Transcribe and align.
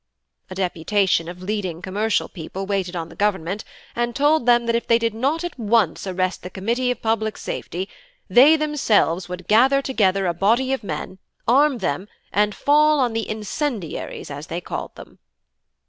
A 0.49 0.55
deputation 0.55 1.29
of 1.29 1.43
leading 1.43 1.79
commercial 1.79 2.27
people 2.27 2.65
waited 2.65 2.95
on 2.95 3.09
the 3.09 3.15
Government 3.15 3.63
and 3.95 4.15
told 4.15 4.47
them 4.47 4.65
that 4.65 4.75
if 4.75 4.87
they 4.87 4.97
did 4.97 5.13
not 5.13 5.43
at 5.43 5.59
once 5.59 6.07
arrest 6.07 6.41
the 6.41 6.49
Committee 6.49 6.89
of 6.89 7.03
Public 7.03 7.37
Safety, 7.37 7.87
they 8.27 8.55
themselves 8.55 9.29
would 9.29 9.47
gather 9.47 9.85
a 10.25 10.33
body 10.33 10.73
of 10.73 10.83
men, 10.83 11.19
arm 11.47 11.77
them, 11.77 12.07
and 12.33 12.55
fall 12.55 12.99
on 12.99 13.13
'the 13.13 13.29
incendiaries,' 13.29 14.31
as 14.31 14.47
they 14.47 14.59
called 14.59 14.95
them. 14.95 15.19